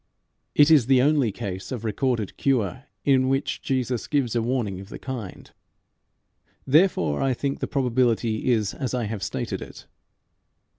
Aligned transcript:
It 0.55 0.71
is 0.71 0.87
the 0.87 0.99
only 1.03 1.31
case 1.31 1.71
of 1.71 1.85
recorded 1.85 2.35
cure 2.35 2.85
in 3.05 3.29
which 3.29 3.61
Jesus 3.61 4.07
gives 4.07 4.35
a 4.35 4.41
warning 4.41 4.79
of 4.79 4.89
the 4.89 4.97
kind. 4.97 5.51
Therefore 6.65 7.21
I 7.21 7.35
think 7.35 7.59
the 7.59 7.67
probability 7.67 8.51
is 8.51 8.73
as 8.73 8.95
I 8.95 9.03
have 9.03 9.21
stated 9.21 9.61
it. 9.61 9.85